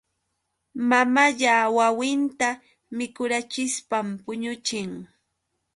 [0.89, 2.49] Mamalla wawinta
[2.97, 4.91] mikurachishpam puñuchin.